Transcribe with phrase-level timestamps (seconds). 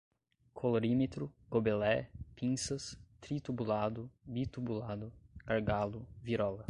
[0.53, 5.11] colorímetro, gobelé, pinças, tritubulado, bitubulado,
[5.45, 6.59] gargalo, virola